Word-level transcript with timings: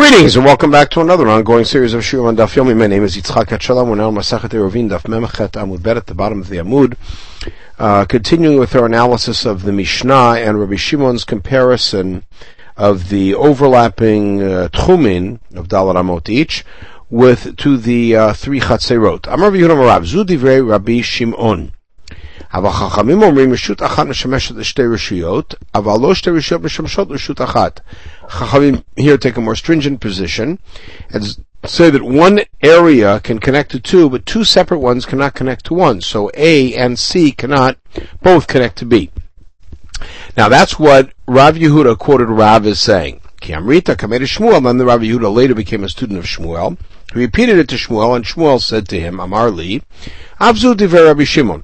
Greetings 0.00 0.34
and 0.34 0.46
welcome 0.46 0.70
back 0.70 0.88
to 0.92 1.02
another 1.02 1.28
ongoing 1.28 1.66
series 1.66 1.92
of 1.92 2.00
Shiur 2.00 2.26
on 2.26 2.34
Daf 2.34 2.54
Yomi. 2.54 2.74
My 2.74 2.86
name 2.86 3.04
is 3.04 3.18
Yitzchak 3.18 3.48
Etshalom. 3.48 3.90
We're 3.90 3.96
now 3.96 4.10
Masachet 4.10 4.48
Eruvin 4.48 4.88
Daf 4.88 5.02
Memachet 5.02 5.50
Amud 5.50 5.82
Bet 5.82 5.98
at 5.98 6.06
the 6.06 6.14
bottom 6.14 6.40
of 6.40 6.48
the 6.48 6.56
Amud. 6.56 6.96
Uh, 7.78 8.06
continuing 8.06 8.58
with 8.58 8.74
our 8.74 8.86
analysis 8.86 9.44
of 9.44 9.64
the 9.64 9.72
Mishnah 9.72 10.36
and 10.38 10.58
Rabbi 10.58 10.76
Shimon's 10.76 11.24
comparison 11.24 12.24
of 12.78 13.10
the 13.10 13.34
overlapping 13.34 14.42
uh, 14.42 14.68
tchumin 14.72 15.38
of 15.54 15.68
Dalar 15.68 15.96
Amot 15.96 16.30
each 16.30 16.64
with 17.10 17.54
to 17.58 17.76
the 17.76 18.16
uh, 18.16 18.32
three 18.32 18.60
Chatzerot. 18.60 19.30
Amar 19.30 19.50
Yehuda 19.50 19.76
Marav 19.76 20.06
Zu 20.06 20.24
Divrei 20.24 20.66
Rabbi 20.66 21.02
Shimon. 21.02 21.72
אבל 22.53 22.69
חכמים 22.69 23.23
אומרים 23.23 23.53
רשות 23.53 23.83
אחת 23.83 24.07
משמשת 24.07 24.55
לשתי 24.55 24.83
רשויות, 24.93 25.55
אבל 25.75 26.01
לא 26.01 26.15
שתי 26.15 26.29
רשויות 26.29 26.63
משמשות 26.63 27.09
לרשות 27.09 27.41
אחת. 27.41 27.79
Chachamim 28.27 28.81
here 28.97 29.17
take 29.17 29.37
a 29.37 29.41
more 29.41 29.55
stringent 29.55 29.99
position 29.99 30.57
and 31.11 31.37
say 31.65 31.89
that 31.89 32.03
one 32.03 32.39
area 32.63 33.19
can 33.19 33.39
connect 33.39 33.71
to 33.71 33.79
two, 33.79 34.09
but 34.09 34.25
two 34.25 34.43
separate 34.43 34.79
ones 34.79 35.05
cannot 35.05 35.33
connect 35.33 35.65
to 35.65 35.73
one. 35.73 36.01
So 36.01 36.31
A 36.35 36.75
and 36.75 36.97
C 36.97 37.31
cannot 37.31 37.77
both 38.21 38.47
connect 38.47 38.77
to 38.79 38.85
B. 38.85 39.11
Now 40.37 40.49
that's 40.49 40.79
what 40.79 41.11
Rav 41.27 41.55
Yehuda 41.55 41.97
quoted 41.97 42.29
Rav 42.29 42.65
as 42.65 42.79
saying. 42.79 43.21
Kiamrita 43.41 43.95
Kamed 43.97 44.21
Shmuel, 44.21 44.63
then 44.63 44.77
the 44.77 44.85
Rav 44.85 45.01
Yehuda 45.01 45.33
later 45.33 45.55
became 45.55 45.83
a 45.83 45.89
student 45.89 46.19
of 46.19 46.25
Shmuel. 46.25 46.77
He 47.13 47.19
repeated 47.19 47.57
it 47.59 47.69
to 47.69 47.75
Shmuel, 47.75 48.15
and 48.15 48.25
Shmuel 48.25 48.61
said 48.61 48.87
to 48.89 48.99
him, 48.99 49.19
Amar 49.19 49.49
li, 49.51 49.83
Avzu 50.39 50.75
diver 50.75 51.05
Rabbi 51.05 51.23
Shimon. 51.23 51.63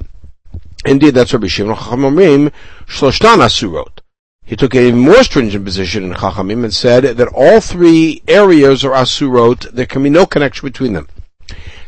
Indeed, 0.87 1.15
that's 1.15 1.33
Rabbi 1.33 1.49
Shimon. 1.49 1.75
Chachamim 1.75 2.53
shloshtan 2.87 3.39
asurot. 3.39 3.99
He 4.45 4.55
took 4.55 4.77
a 4.77 4.93
more 4.93 5.25
stringent 5.25 5.65
position 5.65 6.05
in 6.05 6.15
Chachamim 6.15 6.63
and 6.63 6.73
said 6.73 7.03
that 7.17 7.29
all 7.35 7.61
three 7.61 8.23
areas 8.29 8.85
are 8.85 8.93
asurot. 8.93 9.73
There 9.73 9.87
can 9.87 10.05
be 10.05 10.11
no 10.11 10.27
connection 10.27 10.69
between 10.69 10.93
them. 10.93 11.09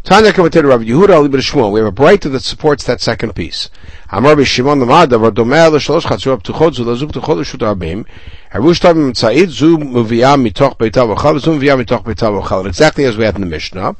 Tanya 0.02 0.32
Kavated 0.32 0.68
Rav 0.68 0.80
Yehuda 0.80 1.10
Ali 1.10 1.28
Shmuel. 1.28 1.70
We 1.70 1.78
have 1.78 1.88
a 1.88 1.92
braita 1.92 2.32
that 2.32 2.42
supports 2.42 2.82
that 2.84 3.00
second 3.00 3.36
piece. 3.36 3.70
Amar 4.10 4.42
Shimon 4.44 4.80
Lamad 4.80 5.10
Davar 5.10 5.30
Domeh 5.30 5.70
L'Shalosh 5.70 6.02
Chatzur 6.02 6.42
Ptuchot 6.42 6.74
Zu 6.74 6.84
Lazu 6.84 7.06
Ptuchot 7.06 7.36
L'Shut 7.36 7.60
Arbim. 7.60 8.04
Harush 8.52 8.80
Tavim 8.80 9.12
Tzayid 9.12 9.48
Zu 9.48 9.76
Muviyah 9.76 10.36
Mitoch 10.40 10.76
Beitav 10.76 11.14
V'chal 11.14 11.38
Zu 11.38 11.50
Muviyah 11.50 11.84
Mitoch 11.84 12.02
Beitav 12.02 12.42
V'chal. 12.42 12.66
Exactly 12.66 13.04
as 13.04 13.16
we 13.16 13.24
have 13.24 13.36
in 13.36 13.42
the 13.42 13.46
Mishnah. 13.46 13.94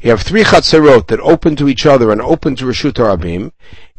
You 0.00 0.10
have 0.10 0.22
three 0.22 0.44
chatzerot 0.44 1.08
that 1.08 1.20
open 1.20 1.54
to 1.56 1.68
each 1.68 1.84
other 1.84 2.10
and 2.10 2.22
open 2.22 2.56
to 2.56 2.64
Rishut 2.64 2.92
Rabim, 2.92 3.52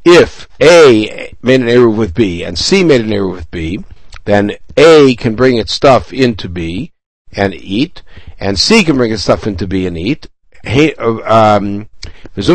if 0.06 0.48
A 0.62 1.36
made 1.42 1.62
an 1.62 1.68
eruv 1.68 1.96
with 1.98 2.14
B 2.14 2.44
and 2.44 2.58
C 2.58 2.84
made 2.84 3.02
an 3.02 3.10
eruv 3.10 3.32
with 3.32 3.52
B, 3.52 3.84
then 4.26 4.52
A 4.78 5.16
can 5.16 5.36
bring 5.36 5.58
its 5.58 5.74
stuff 5.74 6.14
into 6.14 6.48
B 6.50 6.92
and 7.34 7.54
eat, 7.54 8.02
and 8.40 8.60
C 8.60 8.84
can 8.84 8.98
bring 8.98 9.12
its 9.12 9.24
stuff 9.24 9.46
into 9.48 9.68
B 9.68 9.86
and 9.86 9.98
eat. 9.98 10.28
Um, 10.66 11.90
and 12.36 12.46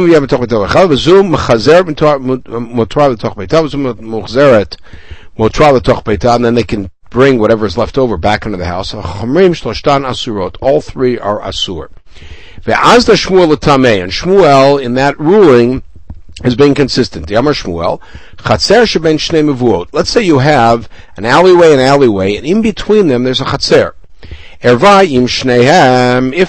then 6.44 6.54
they 6.54 6.62
can 6.62 6.90
bring 7.10 7.38
whatever 7.38 7.66
is 7.66 7.78
left 7.78 7.96
over 7.98 8.16
back 8.16 8.46
into 8.46 8.58
the 8.58 8.66
house. 8.66 8.92
All 8.94 9.02
three 10.80 11.18
are 11.18 11.40
asur. 11.40 11.88
And 12.66 14.12
Shmuel, 14.12 14.82
in 14.82 14.94
that 14.94 15.18
ruling, 15.18 15.82
is 16.42 16.56
being 16.56 16.74
consistent. 16.74 17.28
Shmuel, 17.28 18.00
shnei. 18.38 19.88
Let's 19.92 20.10
say 20.10 20.22
you 20.22 20.38
have 20.40 20.88
an 21.16 21.24
alleyway 21.24 21.72
and 21.72 21.80
alleyway, 21.80 22.36
and 22.36 22.44
in 22.46 22.60
between 22.62 23.06
them 23.06 23.22
there's 23.22 23.40
a 23.40 23.44
Chatzer. 23.44 23.92
If 24.60 24.80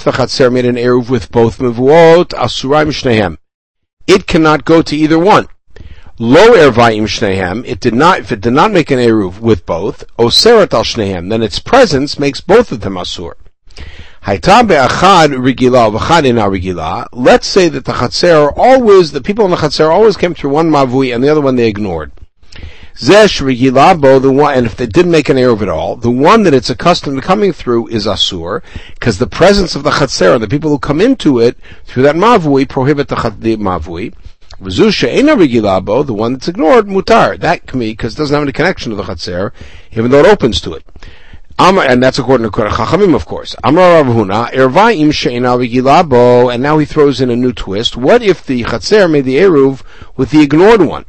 the 0.04 0.12
Chatzer 0.12 0.52
made 0.52 0.66
an 0.66 0.76
Eruv 0.76 1.10
with 1.10 1.32
both 1.32 1.60
mevuot, 1.60 2.30
asurai 2.30 2.86
shnehem. 2.88 3.38
It 4.08 4.26
cannot 4.26 4.66
go 4.66 4.82
to 4.82 4.96
either 4.96 5.20
one. 5.20 5.48
Lo 6.18 6.54
erva 6.54 6.96
im 6.96 7.08
shnehem, 7.08 7.66
it 7.66 7.82
did 7.82 7.94
not, 7.94 8.20
if 8.20 8.32
it 8.32 8.40
did 8.40 8.54
not 8.54 8.72
make 8.72 8.90
an 8.90 9.00
Eruv 9.00 9.42
with 9.42 9.66
both, 9.66 10.06
oseret 10.18 10.74
al 10.74 10.84
shnehem, 10.84 11.30
then 11.30 11.44
its 11.44 11.60
presence 11.60 12.18
makes 12.18 12.40
both 12.40 12.72
of 12.72 12.80
them 12.80 12.94
asur. 12.94 13.34
Let's 14.28 14.48
say 17.48 17.70
that 17.70 17.86
the 17.86 17.94
Chatzer 17.94 18.52
always, 18.58 19.12
the 19.12 19.22
people 19.22 19.46
in 19.46 19.52
the 19.52 19.58
Chatzer 19.58 19.92
always 19.92 20.18
came 20.18 20.34
through 20.34 20.50
one 20.50 20.72
Mavui 20.72 21.14
and 21.14 21.24
the 21.24 21.30
other 21.30 21.42
one 21.42 21.56
they 21.56 21.68
ignored. 21.68 22.12
Zesh 22.96 23.40
Rigilabo, 23.40 24.20
the 24.20 24.32
one, 24.32 24.56
and 24.56 24.66
if 24.66 24.76
they 24.76 24.88
didn't 24.88 25.12
make 25.12 25.30
an 25.30 25.38
Eruv 25.38 25.62
at 25.62 25.70
all, 25.70 25.96
the 25.96 26.10
one 26.10 26.42
that 26.42 26.56
it's 26.56 26.72
accustomed 26.72 27.18
to 27.18 27.22
coming 27.22 27.54
through 27.54 27.90
is 27.90 28.08
Asur, 28.08 28.64
because 28.96 29.20
the 29.20 29.28
presence 29.28 29.76
of 29.76 29.84
the 29.84 29.92
Chatzer, 29.92 30.40
the 30.40 30.48
people 30.48 30.72
who 30.72 30.80
come 30.80 31.02
into 31.02 31.40
it 31.40 31.56
through 31.84 32.02
that 32.02 32.16
Mavui, 32.16 32.68
prohibit 32.68 33.10
the, 33.10 33.36
the 33.38 33.58
Mavui. 33.58 34.12
Rigilabo, 34.60 36.04
the 36.04 36.16
one 36.16 36.34
that's 36.34 36.48
ignored, 36.48 36.88
Mutar. 36.88 37.40
That 37.40 37.68
can 37.68 37.80
be, 37.80 37.92
because 37.92 38.16
it 38.16 38.18
doesn't 38.18 38.34
have 38.34 38.42
any 38.42 38.54
connection 38.54 38.90
to 38.90 38.96
the 38.96 39.04
Chatzer, 39.04 39.52
even 39.92 40.10
though 40.10 40.22
it 40.22 40.26
opens 40.26 40.60
to 40.62 40.74
it. 40.74 40.84
And 41.58 42.04
that's 42.04 42.20
according 42.20 42.50
to 42.50 42.52
Chachamim, 42.52 43.16
of 43.16 43.26
course. 43.26 43.56
And 43.64 43.76
now 46.64 46.78
he 46.78 46.86
throws 46.86 47.22
in 47.22 47.30
a 47.30 47.36
new 47.36 47.54
twist. 47.54 47.96
What 47.96 48.22
if 48.22 48.46
the 48.46 48.64
Chatzer 48.64 49.10
made 49.10 49.26
the 49.26 49.38
Eruv 49.38 49.82
with 50.18 50.32
the 50.32 50.42
ignored 50.42 50.82
one? 50.82 51.06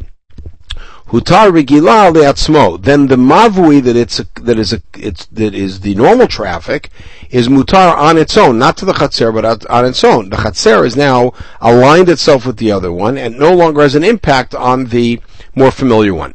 Hutar 1.08 1.52
regila 1.52 2.12
leatzmo. 2.12 2.82
Then 2.82 3.06
the 3.06 3.14
mavui 3.14 3.80
that 3.80 3.94
it's 3.94 4.20
that 4.34 4.58
is 4.58 4.72
a, 4.72 4.82
it's 4.96 5.26
that 5.26 5.54
is 5.54 5.80
the 5.80 5.94
normal 5.94 6.26
traffic 6.26 6.90
is 7.30 7.46
mutar 7.46 7.96
on 7.96 8.18
its 8.18 8.36
own, 8.36 8.58
not 8.58 8.76
to 8.78 8.84
the 8.84 8.92
chatzer, 8.92 9.32
but 9.32 9.64
on 9.66 9.84
its 9.84 10.02
own. 10.02 10.30
The 10.30 10.36
chatzer 10.36 10.84
is 10.84 10.96
now 10.96 11.32
aligned 11.60 12.08
itself 12.08 12.44
with 12.44 12.56
the 12.56 12.72
other 12.72 12.90
one 12.90 13.16
and 13.18 13.38
no 13.38 13.54
longer 13.54 13.82
has 13.82 13.94
an 13.94 14.02
impact 14.02 14.52
on 14.52 14.86
the 14.86 15.20
more 15.54 15.70
familiar 15.70 16.12
one. 16.12 16.34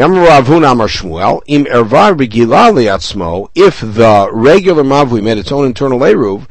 If 0.00 0.06
the 0.06 0.14
regular 4.32 4.84
mavui 4.84 5.20
made 5.24 5.38
its 5.38 5.50
own 5.50 5.66
internal 5.66 5.98
eruv, 5.98 6.46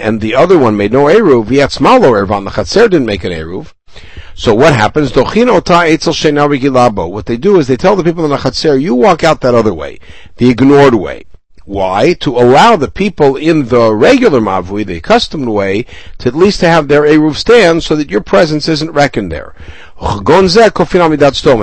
and 0.00 0.20
the 0.20 0.34
other 0.34 0.58
one 0.58 0.76
made 0.76 0.92
no 0.92 1.04
eruv, 1.04 1.46
the 1.46 1.58
chatzer 2.50 2.90
didn't 2.90 3.06
make 3.06 3.22
an 3.22 3.30
eruv. 3.30 3.72
So 4.34 4.52
what 4.52 4.74
happens? 4.74 5.14
What 5.14 5.34
they 7.26 7.36
do 7.36 7.58
is 7.60 7.68
they 7.68 7.76
tell 7.76 7.94
the 7.94 8.02
people 8.02 8.24
in 8.24 8.30
the 8.30 8.36
chatzer, 8.38 8.82
you 8.82 8.96
walk 8.96 9.22
out 9.22 9.42
that 9.42 9.54
other 9.54 9.72
way, 9.72 10.00
the 10.38 10.50
ignored 10.50 10.96
way. 10.96 11.22
Why? 11.64 12.14
To 12.14 12.36
allow 12.36 12.76
the 12.76 12.90
people 12.90 13.36
in 13.36 13.68
the 13.68 13.94
regular 13.94 14.40
mavui, 14.40 14.84
the 14.84 14.96
accustomed 14.96 15.48
way, 15.48 15.86
to 16.18 16.28
at 16.28 16.34
least 16.34 16.60
to 16.60 16.68
have 16.68 16.88
their 16.88 17.02
eruv 17.02 17.36
stand 17.36 17.84
so 17.84 17.94
that 17.96 18.10
your 18.10 18.20
presence 18.20 18.68
isn't 18.68 18.90
reckoned 18.90 19.30
there. 19.30 19.54
And 20.00 20.26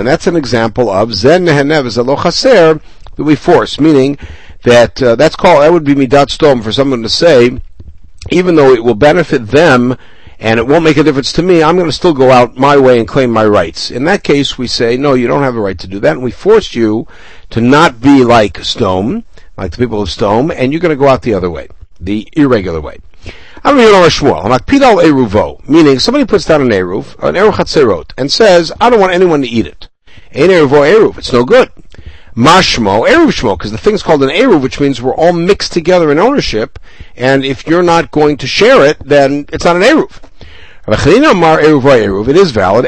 that's 0.08 0.28
an 0.28 0.36
example 0.36 0.90
of 0.90 1.14
zen 1.14 1.46
that 1.46 2.82
we 3.18 3.36
force, 3.36 3.80
meaning 3.80 4.18
that 4.64 5.04
uh, 5.04 5.16
that's 5.16 5.36
called 5.36 5.62
that 5.64 5.74
would 5.74 5.84
be 5.84 5.96
midat 5.96 6.28
Sdom 6.28 6.64
for 6.64 6.72
someone 6.72 7.04
to 7.04 7.09
say, 7.09 7.59
even 8.30 8.56
though 8.56 8.74
it 8.74 8.84
will 8.84 8.96
benefit 8.96 9.48
them 9.48 9.98
and 10.40 10.58
it 10.58 10.66
won't 10.66 10.86
make 10.86 10.96
a 10.96 11.04
difference 11.04 11.34
to 11.34 11.44
me, 11.44 11.62
I'm 11.62 11.76
going 11.76 11.90
to 11.90 11.94
still 11.94 12.14
go 12.14 12.32
out 12.32 12.56
my 12.56 12.78
way 12.78 12.98
and 12.98 13.08
claim 13.08 13.30
my 13.30 13.46
rights. 13.46 13.92
In 13.92 14.06
that 14.06 14.24
case, 14.24 14.58
we 14.58 14.68
say, 14.68 14.96
no, 14.96 15.14
you 15.14 15.28
don't 15.28 15.44
have 15.44 15.58
a 15.58 15.59
right 15.59 15.78
to 15.78 15.88
do 15.88 16.00
that, 16.00 16.14
and 16.14 16.24
we 16.24 16.32
force 16.32 16.74
you 16.74 17.08
to 17.50 17.59
not 17.59 18.00
be 18.00 18.24
like 18.24 18.54
Sdom, 18.54 19.26
like 19.59 19.72
the 19.72 19.78
people 19.78 20.02
of 20.02 20.08
Sdom, 20.08 20.53
and 20.56 20.72
you're 20.72 20.80
going 20.80 20.97
to 20.97 21.00
go 21.00 21.09
out 21.09 21.22
the 21.22 21.34
other 21.34 21.50
way, 21.50 21.68
the 22.00 22.30
irregular 22.34 22.80
way. 22.80 22.97
I'm 23.62 23.75
Pidal 23.75 25.03
Eruvo, 25.03 25.68
meaning 25.68 26.00
somebody 26.00 26.25
puts 26.25 26.46
down 26.46 26.62
an 26.62 26.70
Eruv, 26.70 27.22
an 27.22 27.36
Eruv 27.36 27.52
Chatzerot, 27.52 28.14
and 28.18 28.31
says, 28.31 28.72
I 28.80 28.90
don't 28.90 29.02
want 29.02 29.12
anyone 29.12 29.42
to 29.42 29.47
eat 29.47 29.68
it. 29.68 29.90
Ein 30.34 30.47
Eruvo 30.50 30.90
Eruv, 30.90 31.18
it's 31.18 31.34
no 31.34 31.44
good. 31.44 31.70
Mashmo, 32.38 33.06
Eruv 33.06 33.31
Shmo, 33.31 33.58
because 33.58 33.74
the 33.74 33.78
thing's 33.78 34.02
called 34.02 34.24
an 34.24 34.30
Eruv, 34.30 34.62
which 34.62 34.80
means 34.80 35.02
we're 35.02 35.14
all 35.14 35.34
mixed 35.34 35.74
together 35.74 36.09
in 36.09 36.20
ownership, 36.20 36.79
and 37.17 37.44
if 37.44 37.67
you're 37.67 37.84
not 37.84 38.11
going 38.11 38.38
to 38.38 38.47
share 38.47 38.85
it, 38.85 38.97
then 39.00 39.46
it's 39.52 39.66
not 39.66 39.76
an 39.76 39.82
Eruv. 39.82 40.22
It 40.91 42.35
is 42.38 42.52
valid. 42.52 42.85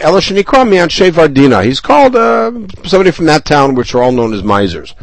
He's 1.66 1.80
called 1.82 2.16
uh, 2.16 2.52
somebody 2.86 3.12
from 3.12 3.26
that 3.26 3.44
town, 3.46 3.76
which 3.76 3.94
are 3.94 4.02
all 4.02 4.14
known 4.14 4.34
as 4.34 4.42
misers. 4.42 4.96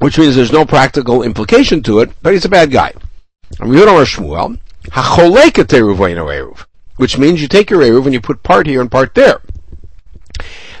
Which 0.00 0.18
means 0.18 0.34
there's 0.34 0.52
no 0.52 0.64
practical 0.64 1.22
implication 1.22 1.82
to 1.84 2.00
it, 2.00 2.10
but 2.22 2.32
he's 2.32 2.44
a 2.44 2.48
bad 2.48 2.70
guy. 2.70 2.92
Which 6.96 7.18
means 7.18 7.40
you 7.40 7.48
take 7.48 7.70
your 7.70 7.80
Eruv 7.80 8.04
and 8.04 8.12
you 8.12 8.20
put 8.20 8.42
part 8.42 8.66
here 8.66 8.80
and 8.80 8.90
part 8.90 9.14
there. 9.14 9.40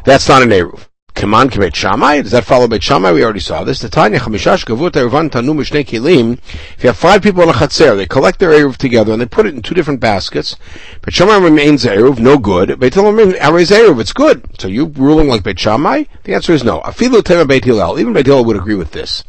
That's 0.04 0.28
not 0.28 0.42
an 0.42 0.50
Eruv. 0.50 0.89
Kaman 1.14 1.50
Kibet 1.50 1.74
Shammai? 1.74 2.22
Does 2.22 2.30
that 2.30 2.44
follow 2.44 2.66
Beit 2.68 2.82
Shammai? 2.82 3.12
We 3.12 3.22
already 3.24 3.40
saw 3.40 3.64
this. 3.64 3.80
The 3.80 3.88
Tanya 3.88 4.18
Chamishash 4.20 4.64
Gavut 4.64 4.92
Eruvan 4.92 5.30
Tanu 5.30 5.54
Mishnei 5.54 5.84
Kilim. 5.84 6.38
If 6.76 6.82
you 6.82 6.88
have 6.88 6.96
five 6.96 7.22
people 7.22 7.42
in 7.42 7.48
a 7.48 7.52
Chatzer, 7.52 7.96
they 7.96 8.06
collect 8.06 8.38
their 8.38 8.50
Eruv 8.50 8.76
together 8.76 9.12
and 9.12 9.20
they 9.20 9.26
put 9.26 9.46
it 9.46 9.54
in 9.54 9.62
two 9.62 9.74
different 9.74 10.00
baskets. 10.00 10.56
Beit 11.02 11.14
Shammai 11.14 11.36
remains 11.36 11.84
Eruv, 11.84 12.18
no 12.18 12.38
good. 12.38 12.78
Beit 12.80 12.94
Hillel 12.94 13.12
remains 13.12 13.70
Eruv, 13.70 14.00
it's 14.00 14.12
good. 14.12 14.44
So 14.58 14.68
you 14.68 14.86
ruling 14.86 15.28
like 15.28 15.42
Beit 15.42 15.58
Shammai? 15.58 16.04
The 16.24 16.34
answer 16.34 16.52
is 16.52 16.64
no. 16.64 16.80
Afilu 16.80 17.22
Tema 17.22 17.44
Beit 17.44 17.64
Hillel. 17.64 17.98
Even 17.98 18.12
Beit 18.12 18.26
Hillel 18.26 18.44
would 18.46 18.56
agree 18.56 18.74
with 18.76 18.92
this. 18.92 19.24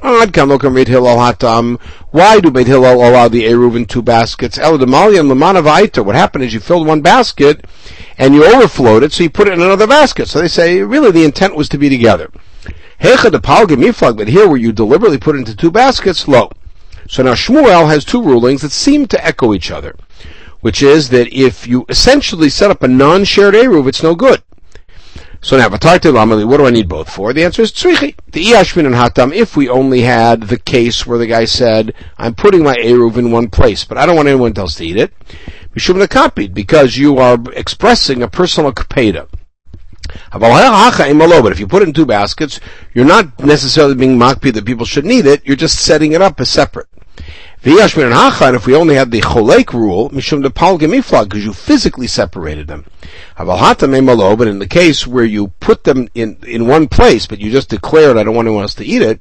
Why 0.00 0.26
do 0.26 0.46
Beit 0.70 0.88
Hillel 2.66 3.08
allow 3.08 3.28
the 3.28 3.44
Eruv 3.44 3.76
in 3.76 3.86
two 3.86 4.02
baskets? 4.02 4.58
What 4.58 4.80
happened 6.16 6.44
is 6.44 6.52
you 6.52 6.60
filled 6.60 6.86
one 6.86 7.00
basket 7.00 7.64
and 8.18 8.34
you 8.34 8.44
overflowed 8.44 9.02
it, 9.02 9.12
so 9.12 9.22
you 9.22 9.30
put 9.30 9.48
it 9.48 9.54
in 9.54 9.60
another 9.60 9.86
basket. 9.86 10.28
So 10.28 10.40
they 10.40 10.48
say, 10.48 10.82
really, 10.82 11.10
the 11.10 11.24
intent 11.24 11.54
was 11.54 11.68
to 11.70 11.78
be 11.78 11.88
together. 11.88 12.30
But 12.98 14.28
here, 14.28 14.48
where 14.48 14.56
you 14.56 14.72
deliberately 14.72 15.18
put 15.18 15.36
it 15.36 15.40
into 15.40 15.54
two 15.54 15.70
baskets, 15.70 16.26
low. 16.26 16.50
So 17.08 17.22
now 17.22 17.34
Shmuel 17.34 17.88
has 17.88 18.04
two 18.04 18.22
rulings 18.22 18.62
that 18.62 18.72
seem 18.72 19.06
to 19.08 19.24
echo 19.24 19.52
each 19.54 19.70
other, 19.70 19.94
which 20.60 20.82
is 20.82 21.10
that 21.10 21.32
if 21.32 21.66
you 21.66 21.84
essentially 21.88 22.48
set 22.48 22.70
up 22.70 22.82
a 22.82 22.88
non-shared 22.88 23.54
Eruv, 23.54 23.86
it's 23.86 24.02
no 24.02 24.14
good. 24.14 24.42
So 25.42 25.56
now, 25.58 25.68
Vatarti 25.68 26.10
Lamali, 26.10 26.44
what 26.48 26.56
do 26.56 26.66
I 26.66 26.70
need 26.70 26.88
both 26.88 27.08
for? 27.08 27.32
The 27.32 27.44
answer 27.44 27.62
is 27.62 27.70
Tzrichi. 27.70 28.16
The 28.32 28.46
Iyashmin 28.46 28.86
and 28.86 28.94
Hatam, 28.94 29.32
if 29.32 29.54
we 29.56 29.68
only 29.68 30.00
had 30.00 30.44
the 30.44 30.58
case 30.58 31.06
where 31.06 31.18
the 31.18 31.26
guy 31.26 31.44
said, 31.44 31.94
I'm 32.18 32.34
putting 32.34 32.64
my 32.64 32.74
Eruv 32.76 33.16
in 33.16 33.30
one 33.30 33.48
place, 33.48 33.84
but 33.84 33.98
I 33.98 34.06
don't 34.06 34.16
want 34.16 34.26
anyone 34.26 34.54
else 34.56 34.74
to 34.76 34.86
eat 34.86 34.96
it, 34.96 35.12
Mishum 35.76 36.04
kapeda 36.06 36.54
because 36.54 36.96
you 36.96 37.18
are 37.18 37.38
expressing 37.52 38.22
a 38.22 38.28
personal 38.28 38.72
kapeda. 38.72 39.28
But 40.32 41.52
if 41.52 41.60
you 41.60 41.66
put 41.66 41.82
it 41.82 41.88
in 41.88 41.94
two 41.94 42.06
baskets, 42.06 42.60
you're 42.94 43.04
not 43.04 43.38
necessarily 43.44 43.94
being 43.94 44.18
makpi 44.18 44.54
that 44.54 44.64
people 44.64 44.86
should 44.86 45.04
need 45.04 45.26
it, 45.26 45.44
you're 45.44 45.56
just 45.56 45.80
setting 45.80 46.12
it 46.12 46.22
up 46.22 46.40
as 46.40 46.48
separate. 46.48 46.86
And 47.62 47.74
if 47.74 48.66
we 48.66 48.74
only 48.76 48.94
had 48.94 49.10
the 49.10 49.20
cholek 49.20 49.72
rule, 49.72 50.08
mishum 50.10 50.42
de 50.42 50.50
pal 50.50 50.78
because 50.78 51.44
you 51.44 51.52
physically 51.52 52.06
separated 52.06 52.68
them. 52.68 52.86
But 53.36 54.48
in 54.48 54.58
the 54.58 54.66
case 54.70 55.06
where 55.06 55.24
you 55.24 55.48
put 55.60 55.84
them 55.84 56.08
in, 56.14 56.38
in 56.46 56.68
one 56.68 56.88
place, 56.88 57.26
but 57.26 57.40
you 57.40 57.50
just 57.50 57.68
declared, 57.68 58.16
I 58.16 58.22
don't 58.22 58.34
want 58.34 58.46
anyone 58.46 58.62
else 58.62 58.76
to 58.76 58.84
eat 58.84 59.02
it, 59.02 59.20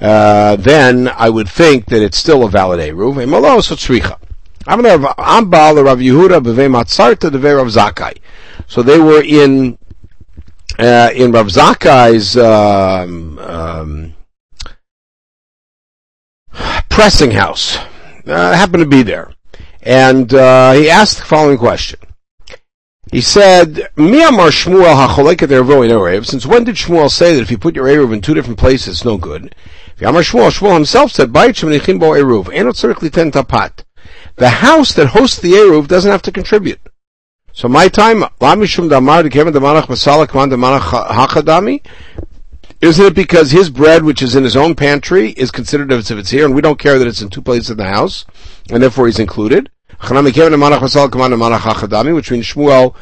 uh, 0.00 0.56
then 0.56 1.08
I 1.08 1.28
would 1.28 1.48
think 1.48 1.86
that 1.86 2.02
it's 2.02 2.16
still 2.16 2.44
a 2.44 2.48
valid 2.48 2.80
eruv. 2.80 3.62
so 3.62 3.74
tzricha. 3.74 4.18
So 4.66 4.76
they 8.82 8.98
were 8.98 9.22
in 9.22 9.78
uh, 10.78 11.10
in 11.14 11.32
Rav 11.32 11.46
Zakai's 11.46 12.36
um, 12.36 13.38
um, 13.38 14.14
pressing 16.88 17.32
house. 17.32 17.76
Uh, 18.26 18.54
happened 18.54 18.82
to 18.82 18.88
be 18.88 19.02
there, 19.02 19.34
and 19.82 20.32
uh, 20.32 20.72
he 20.72 20.88
asked 20.88 21.18
the 21.18 21.24
following 21.24 21.58
question. 21.58 22.00
He 23.12 23.20
said, 23.20 23.90
"Miyamar 23.96 24.50
Shmuel 24.50 25.06
hacholeket 25.06 26.24
Since 26.24 26.46
when 26.46 26.64
did 26.64 26.76
Shmuel 26.76 27.10
say 27.10 27.34
that 27.34 27.42
if 27.42 27.50
you 27.50 27.58
put 27.58 27.76
your 27.76 27.86
eruv 27.86 28.14
in 28.14 28.22
two 28.22 28.32
different 28.32 28.58
places, 28.58 28.88
it's 28.88 29.04
no 29.04 29.18
good? 29.18 29.54
Yamar 29.98 30.22
Shmuel, 30.22 30.50
Shmuel 30.50 30.72
himself 30.74 31.12
said, 31.12 31.32
"Bayit 31.32 31.50
shemenichim 31.50 32.00
bo 32.00 32.12
eruv, 32.12 32.50
eno 32.52 32.72
tzarich 32.72 33.02
liten 33.02 33.30
tapat." 33.30 33.84
The 34.36 34.48
house 34.48 34.92
that 34.94 35.08
hosts 35.08 35.38
the 35.38 35.52
Eruv 35.52 35.86
doesn't 35.86 36.10
have 36.10 36.22
to 36.22 36.32
contribute. 36.32 36.80
So 37.52 37.68
my 37.68 37.86
time, 37.86 38.24
isn't 42.80 43.06
it 43.06 43.14
because 43.14 43.50
his 43.52 43.70
bread, 43.70 44.02
which 44.02 44.22
is 44.22 44.34
in 44.34 44.42
his 44.42 44.56
own 44.56 44.74
pantry, 44.74 45.30
is 45.30 45.52
considered 45.52 45.92
as 45.92 46.10
if 46.10 46.18
it's 46.18 46.30
here, 46.30 46.44
and 46.44 46.54
we 46.54 46.60
don't 46.60 46.80
care 46.80 46.98
that 46.98 47.06
it's 47.06 47.22
in 47.22 47.30
two 47.30 47.42
places 47.42 47.70
in 47.70 47.76
the 47.76 47.84
house, 47.84 48.24
and 48.70 48.82
therefore 48.82 49.06
he's 49.06 49.20
included? 49.20 49.70
Which 50.00 50.10
means 50.10 50.26
Shmuel 52.46 52.94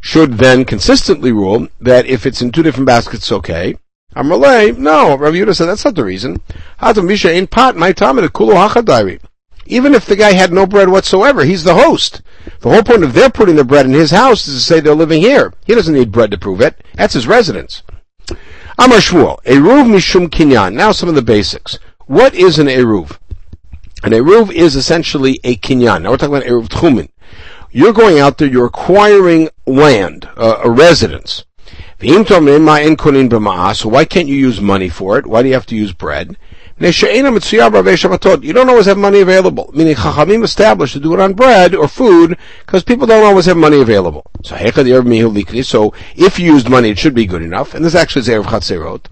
should 0.00 0.34
then 0.34 0.64
consistently 0.64 1.32
rule 1.32 1.66
that 1.80 2.06
if 2.06 2.26
it's 2.26 2.40
in 2.40 2.52
two 2.52 2.62
different 2.62 2.86
baskets, 2.86 3.24
it's 3.24 3.32
okay. 3.32 3.76
Amrlay, 4.14 4.78
no, 4.78 5.16
Rav 5.18 5.34
Yudah 5.34 5.54
said 5.54 5.66
that's 5.66 5.84
not 5.84 5.96
the 5.96 6.04
reason. 6.04 6.40
in 6.80 7.46
pot, 7.48 7.76
my 7.76 7.92
time 7.92 8.16
kulu 8.28 8.54
hachadari. 8.54 9.20
Even 9.66 9.94
if 9.94 10.06
the 10.06 10.16
guy 10.16 10.32
had 10.32 10.52
no 10.52 10.66
bread 10.66 10.88
whatsoever, 10.88 11.44
he's 11.44 11.64
the 11.64 11.74
host. 11.74 12.22
The 12.60 12.70
whole 12.70 12.82
point 12.82 13.04
of 13.04 13.12
their 13.12 13.30
putting 13.30 13.56
their 13.56 13.64
bread 13.64 13.86
in 13.86 13.92
his 13.92 14.10
house 14.10 14.46
is 14.46 14.54
to 14.54 14.60
say 14.60 14.80
they're 14.80 14.94
living 14.94 15.20
here. 15.20 15.52
He 15.64 15.74
doesn't 15.74 15.94
need 15.94 16.12
bread 16.12 16.30
to 16.30 16.38
prove 16.38 16.60
it. 16.60 16.82
That's 16.94 17.14
his 17.14 17.26
residence. 17.26 17.82
Amar 18.78 18.98
Shmuel, 18.98 19.42
Eruv 19.44 19.86
Mishum 19.86 20.28
Kinyan. 20.28 20.74
Now 20.74 20.92
some 20.92 21.08
of 21.08 21.14
the 21.14 21.22
basics. 21.22 21.78
What 22.06 22.34
is 22.34 22.58
an 22.58 22.66
Eruv? 22.66 23.18
An 24.02 24.12
Eruv 24.12 24.52
is 24.52 24.76
essentially 24.76 25.40
a 25.42 25.56
Kinyan. 25.56 26.02
Now 26.02 26.10
we're 26.10 26.18
talking 26.18 26.36
about 26.36 26.46
Eruv 26.46 26.68
Tchumin. 26.68 27.08
You're 27.70 27.92
going 27.92 28.20
out 28.20 28.38
there, 28.38 28.48
you're 28.48 28.66
acquiring 28.66 29.48
land, 29.66 30.28
uh, 30.36 30.60
a 30.62 30.70
residence. 30.70 31.44
So 31.98 32.08
why 33.88 34.04
can't 34.04 34.28
you 34.28 34.34
use 34.34 34.60
money 34.60 34.88
for 34.88 35.18
it? 35.18 35.26
Why 35.26 35.42
do 35.42 35.48
you 35.48 35.54
have 35.54 35.66
to 35.66 35.76
use 35.76 35.92
bread? 35.92 36.36
You 36.78 36.92
don't 36.92 38.68
always 38.68 38.84
have 38.84 38.98
money 38.98 39.20
available. 39.20 39.70
Meaning 39.72 39.94
Chachamim 39.94 40.44
established 40.44 40.92
to 40.92 41.00
do 41.00 41.14
it 41.14 41.20
on 41.20 41.32
bread 41.32 41.74
or 41.74 41.88
food 41.88 42.36
because 42.66 42.84
people 42.84 43.06
don't 43.06 43.24
always 43.24 43.46
have 43.46 43.56
money 43.56 43.80
available. 43.80 44.26
So 44.44 44.54
so 44.56 45.94
if 46.16 46.38
you 46.38 46.52
used 46.52 46.68
money, 46.68 46.90
it 46.90 46.98
should 46.98 47.14
be 47.14 47.24
good 47.24 47.40
enough. 47.40 47.72
And 47.72 47.82
this 47.82 47.94
actually 47.94 48.20
is 48.20 48.28
Eruv 48.28 48.44
Chatzerot. 48.44 49.06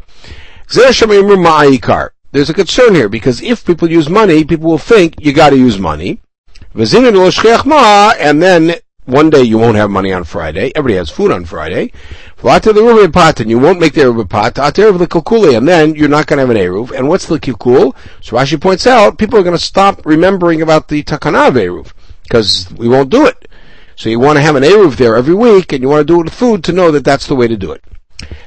There's 2.33 2.51
a 2.51 2.55
concern 2.55 2.95
here 2.95 3.09
because 3.09 3.41
if 3.41 3.65
people 3.65 3.91
use 3.91 4.11
money, 4.11 4.45
people 4.45 4.69
will 4.69 4.77
think 4.77 5.15
you 5.21 5.33
got 5.33 5.51
to 5.51 5.57
use 5.57 5.79
money. 5.79 6.21
And 6.75 6.83
then 8.43 8.75
one 9.07 9.31
day 9.31 9.43
you 9.43 9.59
won't 9.59 9.77
have 9.77 9.91
money 9.91 10.13
on 10.13 10.25
Friday. 10.25 10.73
Everybody 10.75 10.97
has 10.97 11.11
food 11.11 11.31
on 11.31 11.45
Friday. 11.45 11.93
And 12.43 12.67
you 13.51 13.59
won't 13.59 13.81
make 13.81 13.95
the 13.95 14.03
Eruv 14.03 14.29
pot. 14.29 14.59
And 14.59 15.69
then 15.69 15.95
you're 15.95 16.09
not 16.09 16.27
going 16.27 16.39
to 16.39 16.43
have 16.47 16.51
an 16.51 16.57
Eruv. 16.57 16.91
And 16.91 17.09
what's 17.09 17.27
the 17.27 17.39
Kikul? 17.39 17.95
So 18.23 18.37
Rashi 18.37 18.61
points 18.61 18.87
out, 18.87 19.19
people 19.19 19.39
are 19.39 19.43
going 19.43 19.57
to 19.57 19.63
stop 19.63 20.05
remembering 20.07 20.63
about 20.63 20.89
the 20.89 21.03
Takana 21.03 21.49
of 21.49 21.55
Eruv. 21.55 21.93
Because 22.23 22.71
we 22.77 22.89
won't 22.89 23.11
do 23.11 23.27
it. 23.27 23.49
So 23.97 24.09
you 24.09 24.19
want 24.19 24.37
to 24.39 24.43
have 24.43 24.57
an 24.57 24.63
Eruv 24.63 24.97
there 24.97 25.15
every 25.15 25.35
week, 25.35 25.73
and 25.73 25.83
you 25.83 25.89
want 25.89 26.01
to 26.01 26.13
do 26.13 26.21
it 26.21 26.25
with 26.25 26.35
food 26.35 26.65
to 26.65 26.73
know 26.73 26.91
that 26.91 27.05
that's 27.05 27.27
the 27.27 27.37
way 27.37 27.47
to 27.47 27.57
do 27.57 27.71
it. 27.73 27.85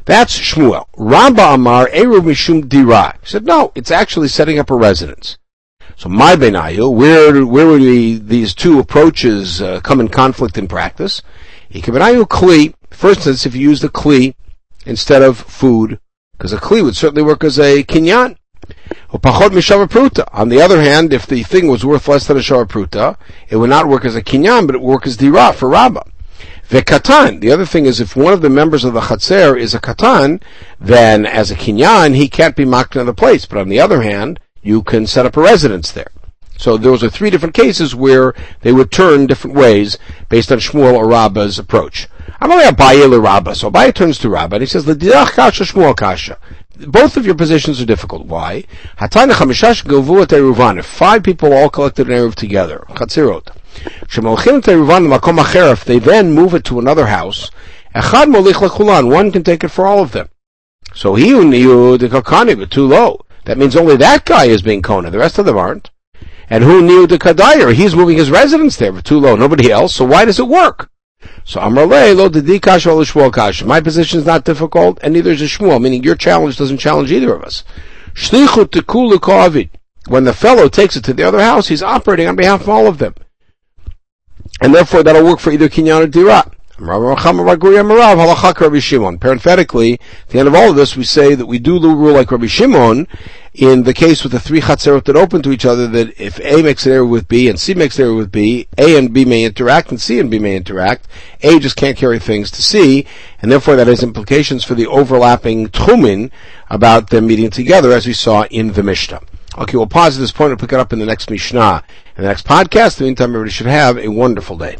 That's 0.06 0.38
Shmuel. 0.38 0.88
Rabba 0.98 1.54
Amar 1.54 1.88
Eruv 1.90 2.22
Mishum 2.22 2.68
Dira. 2.68 3.18
He 3.22 3.28
said, 3.28 3.46
no, 3.46 3.72
it's 3.76 3.92
actually 3.92 4.28
setting 4.28 4.60
up 4.60 4.72
a 4.72 4.76
residence. 4.76 5.38
So 5.98 6.10
my 6.10 6.36
benayu, 6.36 6.96
where 6.96 7.44
where 7.44 7.66
would 7.66 7.82
we, 7.82 8.20
these 8.20 8.54
two 8.54 8.78
approaches 8.78 9.64
uh, 9.64 9.80
come 9.82 10.00
in 10.00 10.10
conflict 10.10 10.56
in 10.56 10.68
practice? 10.68 11.24
Ikebenayu 11.72 12.28
kli. 12.28 12.76
For 12.92 13.10
instance, 13.10 13.48
if 13.48 13.56
you 13.56 13.62
use 13.62 13.82
the 13.82 13.90
kli 13.90 14.36
instead 14.86 15.24
of 15.24 15.40
food, 15.40 16.00
because 16.38 16.54
a 16.54 16.58
kli 16.58 16.84
would 16.84 16.96
certainly 16.96 17.24
work 17.24 17.44
as 17.44 17.58
a 17.58 17.84
kinyan. 17.84 18.38
On 19.12 20.50
the 20.50 20.62
other 20.62 20.82
hand, 20.82 21.14
if 21.14 21.26
the 21.26 21.42
thing 21.42 21.68
was 21.68 21.84
worth 21.84 22.08
less 22.08 22.28
than 22.28 22.38
a 22.38 22.42
pruta, 22.42 23.18
it 23.50 23.56
would 23.56 23.72
not 23.72 23.88
work 23.88 24.06
as 24.06 24.16
a 24.16 24.22
kinyan, 24.22 24.68
but 24.68 24.76
it 24.76 24.82
would 24.82 24.92
work 24.92 25.08
as 25.08 25.18
dira 25.18 25.52
for 25.52 25.68
rabba. 25.68 26.04
Vekatan. 26.70 27.42
The 27.42 27.52
other 27.52 27.66
thing 27.66 27.88
is, 27.88 28.00
if 28.00 28.16
one 28.16 28.34
of 28.34 28.42
the 28.42 28.52
members 28.52 28.84
of 28.84 28.94
the 28.94 29.00
chatzer 29.00 29.60
is 29.60 29.74
a 29.74 29.80
katan, 29.80 30.44
then 30.80 31.26
as 31.26 31.50
a 31.50 31.56
kinyan, 31.56 32.14
he 32.14 32.30
can't 32.30 32.56
be 32.56 32.64
in 32.64 32.70
the 32.70 33.16
place. 33.18 33.48
But 33.48 33.58
on 33.58 33.70
the 33.70 33.80
other 33.80 34.04
hand, 34.04 34.40
you 34.68 34.84
can 34.84 35.08
set 35.08 35.26
up 35.26 35.38
a 35.38 35.42
residence 35.42 35.92
there. 35.92 36.12
So 36.58 36.76
those 36.76 37.04
are 37.04 37.10
three 37.10 37.30
different 37.30 37.56
cases 37.56 37.94
where 37.94 38.34
they 38.62 38.74
would 38.74 38.92
turn 38.92 39.28
different 39.28 39.56
ways 39.56 39.98
based 40.28 40.52
on 40.52 40.58
Shmuel 40.58 40.96
or 40.96 41.08
Rabba's 41.08 41.60
approach. 41.60 42.08
I'm 42.42 42.52
only 42.52 42.66
Abaye 42.66 43.10
le 43.10 43.20
Rabba, 43.20 43.56
so 43.56 43.72
Abaye 43.72 43.94
turns 43.94 44.18
to 44.20 44.30
Rabba 44.30 44.56
and 44.56 44.64
he 44.64 44.68
says, 44.68 44.88
"L'didach 44.88 45.32
kasha 45.32 45.64
Shmuel 45.64 45.96
kasha." 45.96 46.38
Both 46.80 47.18
of 47.18 47.26
your 47.26 47.36
positions 47.36 47.82
are 47.82 47.86
difficult. 47.86 48.26
Why? 48.26 48.66
Five 49.00 51.24
people 51.24 51.54
all 51.54 51.70
collected 51.70 52.08
an 52.08 52.14
eruv 52.14 52.36
together, 52.36 52.84
chatzirot. 52.90 53.48
Shemalchim 54.08 54.62
eruvan 54.62 55.08
makom 55.08 55.84
they 55.86 56.00
then 56.00 56.34
move 56.34 56.54
it 56.54 56.64
to 56.66 56.80
another 56.80 57.08
house, 57.08 57.50
echad 57.96 58.32
molich. 58.32 59.12
One 59.12 59.32
can 59.32 59.44
take 59.44 59.64
it 59.64 59.70
for 59.70 59.88
all 59.88 60.04
of 60.04 60.12
them. 60.12 60.30
So 60.94 61.16
he 61.16 61.30
who 61.30 61.46
knew 61.46 61.98
the 61.98 62.10
kakani, 62.10 62.58
but 62.58 62.72
too 62.72 62.88
low. 62.88 63.22
That 63.48 63.58
means 63.58 63.78
only 63.78 63.96
that 63.96 64.26
guy 64.26 64.46
is 64.46 64.62
being 64.62 64.82
Kona. 64.82 65.10
The 65.10 65.20
rest 65.20 65.40
of 65.40 65.46
them 65.46 65.58
aren't. 65.58 65.90
And 66.50 66.66
who 66.66 66.82
knew 66.82 67.08
the 67.08 67.18
Kadayar? 67.18 67.74
He's 67.74 67.96
moving 67.96 68.18
his 68.18 68.30
residence 68.30 68.76
there 68.76 68.92
for 68.92 69.02
too 69.02 69.22
low. 69.22 69.38
Nobody 69.38 69.72
else. 69.72 69.96
So 69.96 70.04
why 70.04 70.26
does 70.26 70.38
it 70.38 70.50
work? 70.50 70.90
So 71.46 71.62
Amrle 71.62 72.14
lo 72.14 72.28
dedikash 72.28 72.86
ol 72.86 73.06
shmuel 73.06 73.34
kash. 73.34 73.64
My 73.64 73.80
position 73.80 74.20
is 74.20 74.26
not 74.26 74.44
difficult, 74.44 75.00
and 75.02 75.14
neither 75.14 75.32
is 75.32 75.42
a 75.42 75.46
Shmuel. 75.46 75.82
Meaning 75.82 76.04
your 76.04 76.16
challenge 76.16 76.58
doesn't 76.58 76.80
challenge 76.80 77.10
either 77.10 77.34
of 77.34 77.42
us. 77.42 77.64
Shlichut 78.16 78.66
tekulu 78.66 79.16
kovid. 79.16 79.70
When 80.10 80.26
the 80.26 80.34
fellow 80.34 80.68
takes 80.68 80.98
it 80.98 81.06
to 81.06 81.14
the 81.14 81.24
other 81.24 81.40
house, 81.40 81.70
he's 81.70 81.82
operating 81.82 82.28
on 82.28 82.36
behalf 82.36 82.62
of 82.62 82.70
all 82.70 82.88
of 82.88 82.98
them, 82.98 83.16
and 84.62 84.76
therefore 84.76 85.04
that'll 85.04 85.24
work 85.24 85.40
for 85.40 85.52
either 85.52 85.70
kinyan 85.70 86.04
or 86.04 86.08
dira. 86.08 86.52
Parenthetically, 89.20 89.94
at 89.94 90.30
the 90.30 90.40
end 90.40 90.48
of 90.48 90.56
all 90.56 90.70
of 90.70 90.76
this, 90.76 90.96
we 90.96 91.04
say 91.04 91.34
that 91.34 91.46
we 91.46 91.60
do 91.60 91.80
rule 91.80 92.14
like 92.14 92.32
Rabbi 92.32 92.46
Shimon 92.46 93.08
in 93.58 93.84
the 93.84 93.94
case 93.94 94.22
with 94.22 94.32
the 94.32 94.40
three 94.40 94.62
chatzerot 94.62 95.06
that 95.06 95.16
open 95.16 95.42
to 95.42 95.52
each 95.52 95.66
other, 95.66 95.88
that 95.88 96.20
if 96.22 96.40
A 96.42 96.62
makes 96.62 96.86
an 96.86 96.92
eruv 96.92 97.10
with 97.10 97.28
B 97.28 97.50
and 97.50 97.60
C 97.60 97.74
makes 97.74 97.98
an 97.98 98.06
eruv 98.06 98.18
with 98.18 98.32
B, 98.32 98.68
A 98.78 98.96
and 98.98 99.12
B 99.12 99.26
may 99.26 99.44
interact 99.44 99.90
and 99.90 100.00
C 100.00 100.20
and 100.20 100.30
B 100.30 100.38
may 100.38 100.56
interact. 100.56 101.08
A 101.42 101.58
just 101.58 101.76
can't 101.76 101.98
carry 101.98 102.20
things 102.20 102.52
to 102.52 102.62
C, 102.62 103.08
and 103.42 103.52
therefore 103.52 103.76
that 103.76 103.88
has 103.88 104.04
implications 104.04 104.64
for 104.64 104.76
the 104.76 104.86
overlapping 104.86 105.70
tchumin 105.70 106.30
about 106.70 107.10
them 107.10 107.26
meeting 107.26 107.50
together, 107.50 107.92
as 107.92 108.06
we 108.06 108.14
saw 108.14 108.44
in 108.46 108.74
the 108.74 108.84
Mishnah. 108.84 109.22
Okay, 109.58 109.76
we'll 109.76 109.88
pause 109.88 110.16
at 110.18 110.22
this 110.22 110.32
point 110.32 110.52
and 110.52 110.60
pick 110.60 110.72
it 110.72 110.80
up 110.80 110.94
in 110.94 111.00
the 111.00 111.06
next 111.08 111.32
Mishnah. 111.32 111.84
In 112.16 112.24
the 112.24 112.30
next 112.30 112.46
podcast, 112.46 113.00
in 113.00 113.06
the 113.06 113.10
meantime, 113.10 113.32
everybody 113.32 113.50
should 113.50 113.66
have 113.66 113.98
a 113.98 114.08
wonderful 114.08 114.56
day. 114.56 114.76